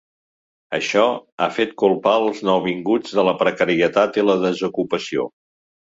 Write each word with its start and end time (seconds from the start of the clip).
Això 0.77 1.03
ha 1.41 1.49
fet 1.57 1.75
culpar 1.83 2.15
els 2.21 2.41
nouvinguts 2.49 3.15
de 3.19 3.29
la 3.31 3.35
precarietat 3.43 4.19
i 4.23 4.29
la 4.31 4.39
desocupació. 4.47 5.29